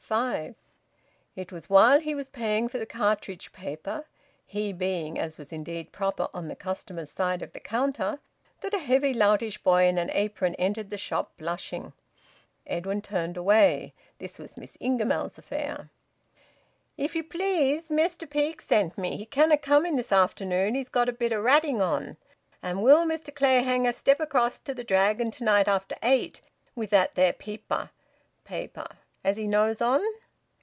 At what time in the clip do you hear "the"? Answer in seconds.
2.77-2.85, 6.49-6.55, 7.53-7.61, 10.89-10.97